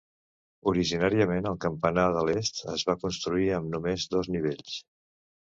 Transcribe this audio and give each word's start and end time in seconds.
Originàriament, 0.71 1.49
el 1.49 1.59
campanar 1.67 2.07
de 2.17 2.25
l'est 2.29 2.63
es 2.79 2.87
va 2.91 2.97
construir 3.05 3.47
amb 3.59 3.73
només 3.77 4.11
dos 4.15 4.35
nivells. 4.39 4.83